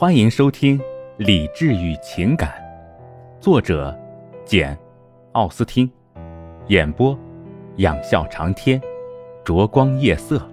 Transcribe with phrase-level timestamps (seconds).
[0.00, 0.78] 欢迎收听
[1.18, 2.50] 《理智与情感》，
[3.38, 3.94] 作者
[4.46, 4.74] 简·
[5.32, 5.92] 奥斯汀，
[6.68, 7.14] 演播
[7.76, 8.80] 仰笑长天，
[9.44, 10.50] 灼光夜色。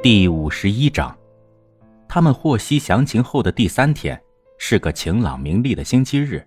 [0.00, 1.12] 第五十一章，
[2.06, 4.22] 他们获悉详情后的第三天
[4.58, 6.46] 是个晴朗明丽的星期日。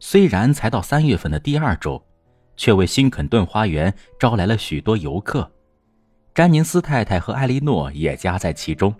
[0.00, 2.04] 虽然才到三月份的第二周，
[2.58, 5.50] 却为新肯顿花园招来了许多游客。
[6.34, 8.94] 詹宁斯太太和艾莉诺也夹在其中。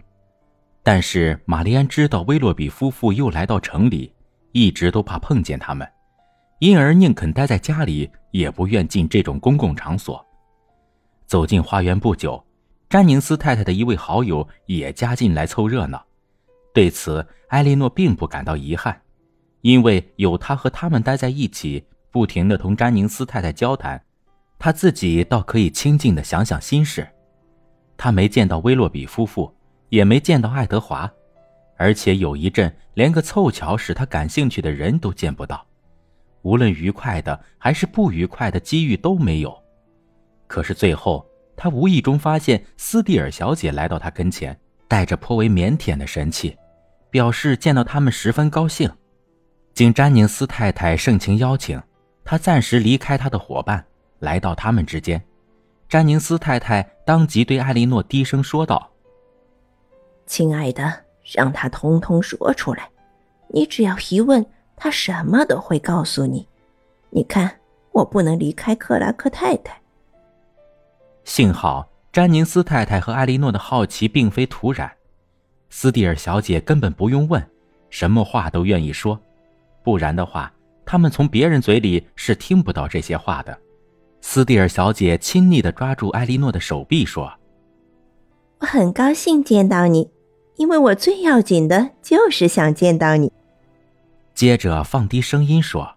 [0.82, 4.12] 但是玛丽安知道威洛比夫妇又来到城里，
[4.50, 5.88] 一直都怕碰见他们，
[6.58, 10.24] 因而宁肯待在家里，也不愿进这种公共场所。
[11.26, 12.44] 走进花园不久，
[12.90, 16.04] 詹宁斯太太的一位好友也加进来凑热闹。
[16.74, 19.00] 对此，艾莉诺并不感到遗憾，
[19.60, 24.02] 因为有他和他们待在一起，不停的同詹宁斯太太交谈，
[24.58, 27.08] 他自己倒可以清静的想想心事。
[27.96, 29.54] 他没见到威洛比夫妇。
[29.92, 31.12] 也没见到爱德华，
[31.76, 35.66] 而且有一阵连个凑巧使他感兴趣的人都见不到，
[36.40, 39.54] 无论愉快的还是不愉快的机遇都没有。
[40.46, 46.56] 可是最后，他无意中发现斯蒂尔小姐来到他跟前，带着颇为腼腆的神气，
[47.10, 48.90] 表示见到他们十分高兴。
[49.74, 51.78] 经詹宁斯太太盛情邀请，
[52.24, 53.84] 他暂时离开他的伙伴，
[54.20, 55.22] 来到他们之间。
[55.86, 58.88] 詹宁斯太太当即对艾莉诺低声说道。
[60.32, 60.90] 亲爱的，
[61.36, 62.88] 让他通通说出来。
[63.48, 64.42] 你只要一问，
[64.74, 66.48] 他什么都会告诉你。
[67.10, 67.54] 你看，
[67.90, 69.78] 我不能离开克拉克太太。
[71.24, 74.90] 幸好詹宁斯太太和艾莉诺的好奇并非突然，
[75.68, 77.46] 斯蒂尔小姐根本不用问，
[77.90, 79.20] 什么话都愿意说。
[79.82, 80.50] 不然的话，
[80.86, 83.54] 他们从别人嘴里是听不到这些话的。
[84.22, 87.30] 斯蒂尔小姐亲昵的抓住艾莉诺的手臂说
[88.60, 90.10] ：“我很高兴见到你。”
[90.62, 93.32] 因为我最要紧的就是想见到你。
[94.32, 95.96] 接着放低声音说：“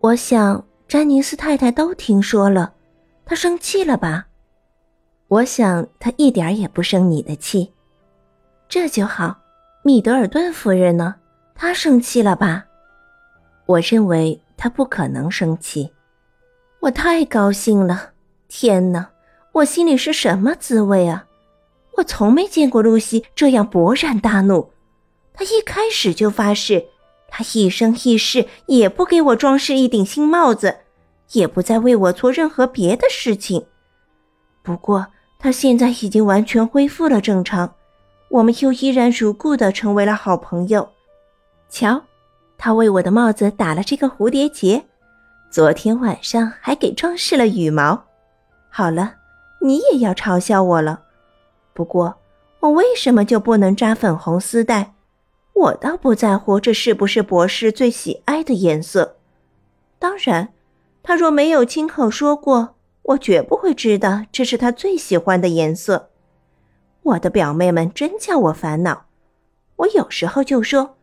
[0.00, 2.72] 我想詹尼斯太太都听说了，
[3.26, 4.28] 她生气了吧？
[5.28, 7.74] 我想她一点也不生你的气，
[8.70, 9.38] 这就好。
[9.82, 11.16] 米德尔顿夫人呢？
[11.54, 12.64] 她生气了吧？
[13.66, 15.92] 我认为她不可能生气。
[16.80, 18.12] 我太高兴了！
[18.48, 19.10] 天哪，
[19.52, 21.26] 我心里是什么滋味啊？”
[22.00, 24.70] 我从没见过露西这样勃然大怒，
[25.34, 26.86] 她一开始就发誓，
[27.28, 30.78] 她一生一世也不给我装饰一顶新帽子，
[31.32, 33.66] 也不再为我做任何别的事情。
[34.62, 35.06] 不过
[35.38, 37.74] 她现在已经完全恢复了正常，
[38.30, 40.88] 我们又依然如故的成为了好朋友。
[41.68, 42.02] 瞧，
[42.56, 44.82] 她为我的帽子打了这个蝴蝶结，
[45.50, 48.02] 昨天晚上还给装饰了羽毛。
[48.70, 49.16] 好了，
[49.60, 51.02] 你也要嘲笑我了。
[51.80, 52.14] 不过，
[52.60, 54.92] 我为什么就不能扎粉红丝带？
[55.54, 59.16] 我倒不在乎这是不是博士最喜爱的颜色。
[59.98, 60.52] 当然，
[61.02, 66.10] 他若没有亲口说过，我绝不会知道这是他最喜欢的颜色。
[67.02, 69.06] 我的表妹们真叫我烦恼。
[69.76, 70.98] 我有时候就说，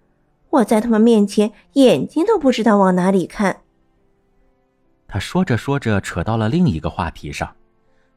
[0.51, 3.61] 我在他们面前眼睛都不知道往哪里看。
[5.07, 7.55] 他说着说着，扯到了另一个话题上。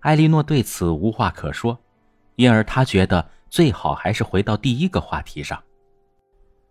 [0.01, 1.79] 艾莉诺对此无话可说。
[2.41, 5.63] 因而他觉得最好还是回到第一个话题上。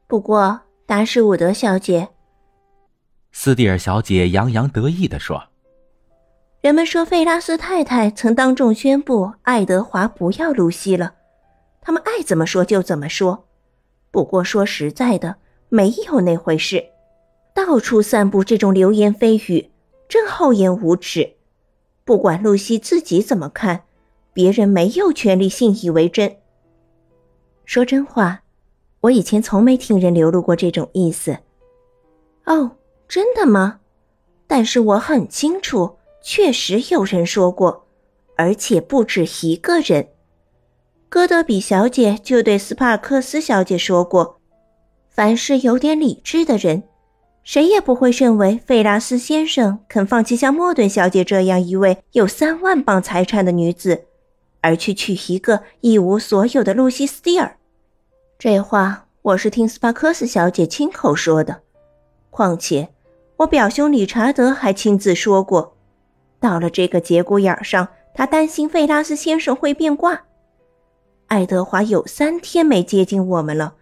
[0.08, 2.10] 不过，达什伍德小姐，
[3.32, 5.44] 斯蒂尔小姐洋洋得意地说
[6.62, 11.14] ：“人们说费拉斯太太曾当众宣布爱德华不要露西了，
[11.82, 13.46] 他们爱怎么说就怎么说。
[14.10, 15.36] 不过说实在的，
[15.70, 16.84] 没有那回事，
[17.54, 19.70] 到处散布这种流言蜚语，
[20.08, 21.36] 真厚颜无耻。
[22.04, 23.84] 不管露西自己怎么看。”
[24.34, 26.38] 别人没有权利信以为真。
[27.66, 28.42] 说真话，
[29.02, 31.38] 我以前从没听人流露过这种意思。
[32.46, 32.72] 哦，
[33.08, 33.80] 真的吗？
[34.48, 37.86] 但是我很清楚，确实有人说过，
[38.36, 40.08] 而且不止一个人。
[41.08, 44.40] 戈德比小姐就对斯帕克斯小姐说过
[45.10, 46.84] ：“凡是有点理智的人，
[47.44, 54.06] 谁也不会认为费拉斯先生肯放弃像莫顿小姐这样一位有三万镑财产的女子。”
[54.62, 57.58] 而去娶一个一无所有的露西斯蒂尔，
[58.38, 61.62] 这话我是听斯帕克斯小姐亲口说的。
[62.30, 62.90] 况且，
[63.38, 65.76] 我表兄理查德还亲自说过，
[66.40, 70.24] 到了这个节骨眼上，他担心费拉斯先生会变卦。
[71.28, 73.76] 爱德华有三天没接近我们了，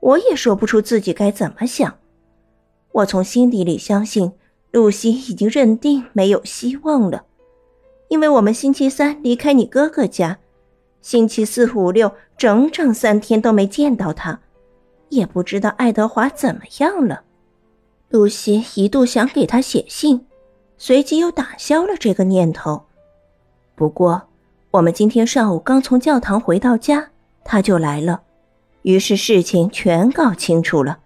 [0.00, 1.98] 我也说不出自己该怎么想。
[2.92, 4.32] 我从心底里相信，
[4.72, 7.24] 露西已经认定没有希望了。
[8.10, 10.38] 因为我们星期三离开你哥哥家，
[11.00, 14.40] 星期四、五、六整整三天都没见到他，
[15.10, 17.22] 也不知道爱德华怎么样了。
[18.08, 20.26] 露西一度想给他写信，
[20.76, 22.82] 随即又打消了这个念头。
[23.76, 24.22] 不过，
[24.72, 27.10] 我们今天上午刚从教堂回到家，
[27.44, 28.22] 他就来了，
[28.82, 30.98] 于是事情全搞清楚了。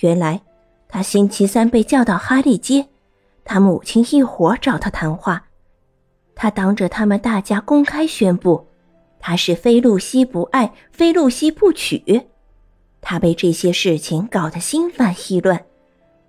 [0.00, 0.42] 原来，
[0.88, 2.88] 他星期三被叫到哈利街，
[3.46, 5.46] 他母亲一伙找他谈话，
[6.40, 8.68] 他当着他们大家公开宣布，
[9.18, 12.28] 他是非露西不爱，非露西不娶。
[13.00, 15.64] 他被这些事情搞得心烦意乱，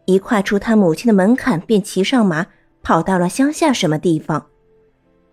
[0.05, 2.47] 一跨出他母亲的门槛，便骑上马
[2.81, 4.47] 跑到了乡下什么地方。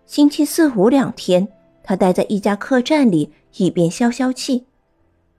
[0.05, 1.47] 星期四五两天，
[1.83, 4.67] 他待在一家客栈里，以便消消气。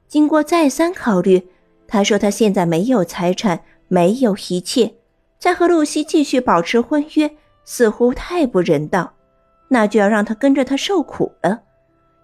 [0.09, 1.47] 经过再三考虑，
[1.87, 4.95] 他说他现在没有财产，没有一切，
[5.39, 7.31] 再和露西继续保持婚约，
[7.65, 9.13] 似乎太不人道。
[9.69, 11.61] 那就要让他跟着他受苦了，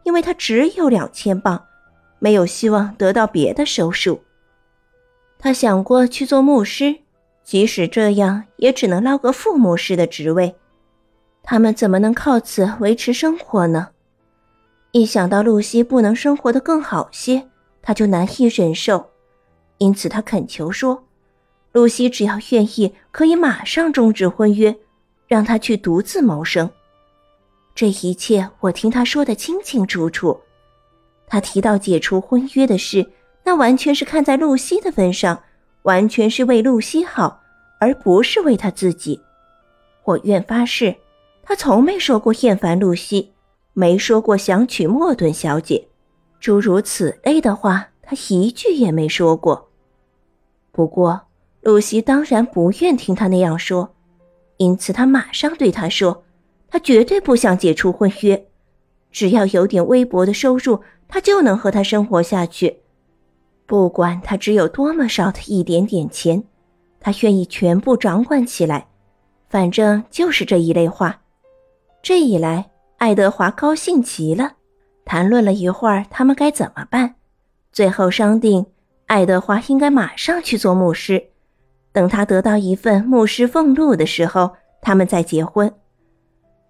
[0.02, 1.62] 因为他只有两千镑，
[2.18, 4.20] 没有希望得到别的收入。
[5.38, 6.96] 他想过去做牧师，
[7.42, 10.54] 即使这样，也只能捞个副牧师的职位。
[11.42, 13.90] 他们怎么能靠此维持生活呢？
[14.92, 17.48] 一想到露西不能生活的更好些，
[17.82, 19.10] 他就难以忍受。
[19.78, 21.04] 因此，他恳求说
[21.72, 24.74] ：“露西只要愿意，可以马上终止婚约，
[25.26, 26.70] 让他去独自谋生。”
[27.74, 30.40] 这一切我听他说的清清楚楚。
[31.26, 33.10] 他提到解除婚约的事，
[33.44, 35.42] 那完全是看在露西的份上，
[35.82, 37.42] 完全是为露西好，
[37.80, 39.20] 而不是为他自己。
[40.04, 40.94] 我愿发誓。
[41.46, 43.32] 他从没说过厌烦露西，
[43.74, 45.88] 没说过想娶莫顿小姐，
[46.40, 49.68] 诸如此类的话，他一句也没说过。
[50.72, 51.20] 不过，
[51.60, 53.94] 露西当然不愿听他那样说，
[54.56, 56.24] 因此他马上对他说
[56.74, 58.48] ：“他绝对不想解除婚约，
[59.12, 62.80] 只要有点微薄的收入，他就能和他生活下去。
[63.64, 66.42] 不管他只有多么少的一点点钱，
[66.98, 68.88] 他愿意全部掌管起来。
[69.48, 71.20] 反正就是这一类话。”
[72.02, 74.54] 这一来，爱德华高兴极了，
[75.04, 77.14] 谈论了一会儿他们该怎么办，
[77.70, 78.66] 最后商定，
[79.06, 81.28] 爱德华应该马上去做牧师，
[81.92, 85.72] 等他得到一份牧师俸禄的时候，他们再结婚。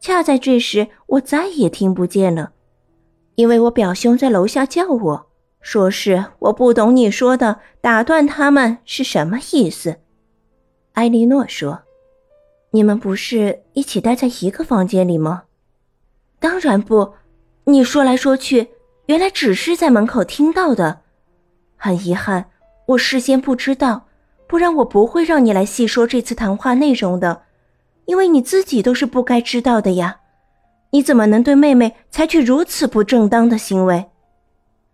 [0.04, 2.52] 恰在这时，我再也听不见了，
[3.36, 5.26] 因为我表兄在楼下叫我，
[5.62, 9.96] 说是我不懂你说的打断他们是什么意思。
[10.92, 11.84] 埃莉诺说。
[12.72, 15.44] 你们不是一起待在一个房间里吗？
[16.38, 17.14] 当然不，
[17.64, 18.72] 你说来说去，
[19.06, 21.00] 原来只是在门口听到的。
[21.76, 22.50] 很遗憾，
[22.88, 24.06] 我事先不知道，
[24.46, 27.43] 不然我不会让你来细说这次谈话内容的，
[28.06, 30.20] 因为你自己都是不该知道的呀。
[30.90, 34.06] 你怎么能对妹妹采取如此不正当的行为？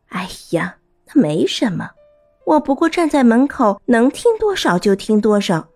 [0.09, 0.77] 哎呀，
[1.13, 1.91] 那没什么，
[2.47, 5.69] 我不过站在门口，能听多少就听多少。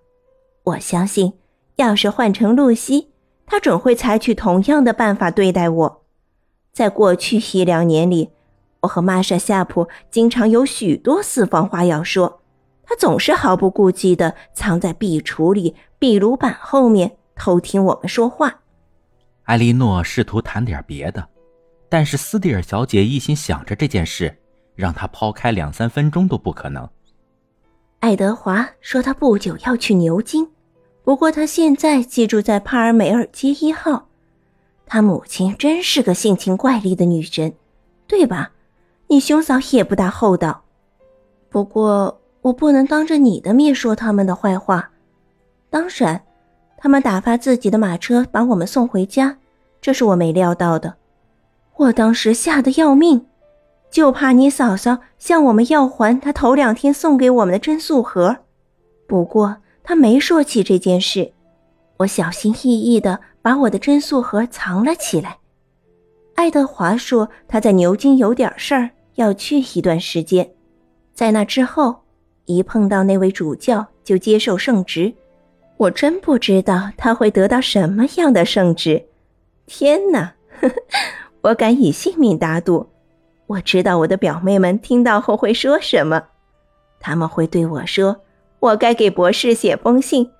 [0.65, 1.35] 我相信。
[1.77, 3.11] 要是换成露西，
[3.47, 6.05] 她准会采取同样的办法对待我。
[6.73, 8.31] 在过去一两年里，
[8.83, 12.43] 我和玛莎夏普经常有许多私房话要说，
[12.85, 18.61] 她总是毫不顾忌地藏在壁橱里、壁炉板后面偷听我们说话。
[19.45, 21.29] 艾莉诺试图谈点别的，
[21.89, 24.37] 但是斯蒂尔小姐一心想着这件事，
[24.75, 26.89] 让她抛开两三分钟都不可能。
[28.01, 30.47] 爱德华说他不久要去牛津。
[31.03, 34.09] 不过他现在寄住在帕尔梅尔街一号，
[34.87, 37.55] 他母亲真是个性情怪异的女人，
[38.07, 38.53] 对吧？
[39.09, 40.65] 你兄嫂也不大厚道。
[41.51, 44.91] 不过我不能当着你的面说他们的坏话。
[45.69, 46.25] 当然，
[46.85, 49.39] 他们打发自己的马车把我们送回家，
[49.81, 50.97] 这是我没料到的。
[51.77, 53.25] 我当时吓得要命，
[53.91, 58.37] 就怕你嫂嫂向我们要还她头两天送给我们的砧素盒。
[59.07, 59.57] 不过。
[59.83, 61.33] 他没说起这件事，
[61.99, 65.39] 我小心翼翼地把我的真素盒藏了起来。
[66.35, 70.51] 爱德华说他在牛津有点事儿，要去一段时间，
[71.13, 71.97] 在那之后，
[72.47, 75.15] 一碰到那位主教就接受圣职。
[75.77, 79.07] 我真不知道他会得到什么样的圣旨。
[79.67, 80.35] 天哪，
[81.43, 82.89] 我敢以性命打赌，
[83.47, 86.23] 我知道我的表妹们听到后会说什么，
[87.01, 88.21] 他们会对我说。
[88.61, 90.31] 我该给博士写封信，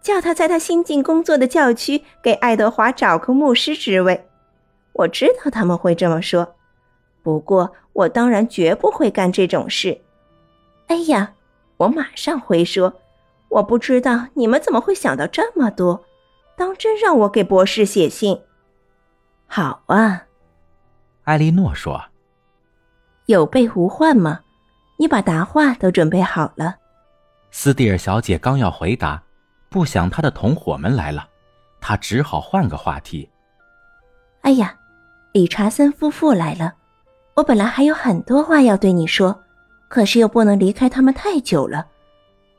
[0.00, 4.28] 叫他在他新近工作的教区给爱德华找个牧师职位。
[4.92, 6.54] 我知道他们会这么说，
[7.24, 10.00] 不过我当然绝不会干这种事。
[10.86, 11.32] 哎呀，
[11.78, 12.92] 我马上回说，
[13.52, 16.06] 我不知道你们怎么会想到这么多，
[16.56, 18.40] 当真让我给博士写信。
[19.46, 20.22] 好啊，
[21.24, 22.02] 艾莉诺说
[23.26, 24.40] ：“有备无患嘛？
[24.98, 26.76] 你把答话都准备好了。
[27.50, 29.22] 斯蒂尔小姐刚要回答，
[29.68, 31.28] 不想她的同伙们来了，
[31.78, 33.28] 她只好换个话题。
[34.40, 34.74] 哎呀，
[35.32, 36.72] 理查森夫妇来了，
[37.34, 39.42] 我本来还有很多话要对你说，
[39.88, 41.88] 可是又不能离开他们太久了。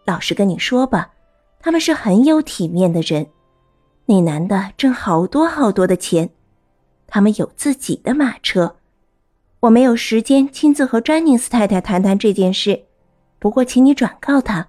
[0.06, 1.12] 老实跟你说吧，
[1.60, 3.28] 他们是很有体面的人。
[4.06, 6.30] 那男的挣好多好多的钱，
[7.08, 8.76] 他们有自己的马车。
[9.62, 12.84] 我没有时间亲自和詹宁斯太太谈谈这件事，
[13.40, 14.68] 不过请你转告他，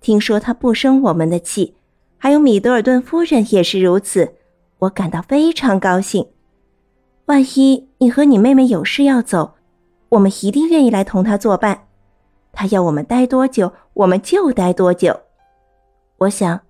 [0.00, 1.74] 听说他不生我们的气，
[2.16, 4.36] 还有米德尔顿夫人也是如此，
[4.78, 6.28] 我感到非常高兴。
[7.26, 9.54] 万一你和你妹妹有事要走，
[10.10, 11.88] 我们一定愿意来同他作伴。
[12.52, 15.20] 他要我们待多久，我们就待多久。
[16.18, 16.60] 我想。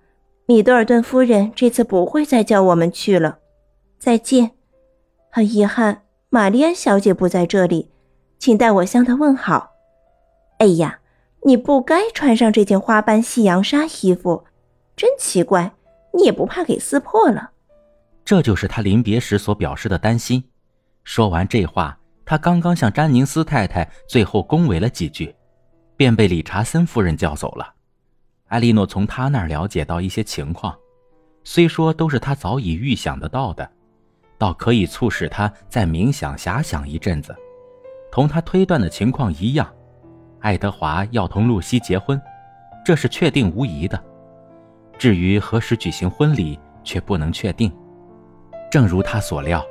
[0.47, 3.37] 米德尔顿夫人这次不会再叫我们去了，
[3.97, 4.51] 再见。
[5.29, 7.89] 很遗憾，玛丽安小姐不在这里，
[8.37, 9.71] 请代我向她问好。
[10.57, 10.99] 哎呀，
[11.43, 14.43] 你不该穿上这件花斑细羊纱衣服，
[14.97, 15.71] 真奇怪，
[16.13, 17.51] 你也不怕给撕破了？
[18.25, 20.43] 这就是他临别时所表示的担心。
[21.05, 25.33] 说完这话，他刚刚向詹宁斯太太最后恭维了几句，
[26.01, 27.75] 便被理查森夫人叫走了。
[28.47, 30.75] 艾莉诺从他那儿了解到一些情况，
[31.43, 33.71] 虽说都是他早已预想得到的，
[34.35, 37.35] 倒可以促使他再冥想遐想一阵子。
[38.11, 39.71] 同他推断的情况一样，
[40.39, 42.19] 爱德华要同露西结婚，
[42.83, 44.03] 这是确定无疑的。
[44.97, 47.71] 至于何时举行婚礼，却不能确定。
[48.71, 49.63] 正如他所料，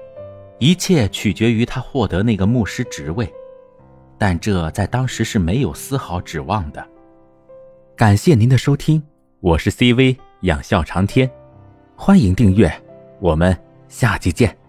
[0.60, 3.28] 一切取决于他获得那个牧师职位，
[4.20, 6.86] 但这在当时是没有丝毫指望的。
[7.96, 9.02] 感谢您的收听，
[9.40, 11.30] 我是 CV 仰笑长天，
[11.96, 12.70] 欢迎订阅，
[13.18, 13.58] 我们
[13.88, 14.59] 下期见。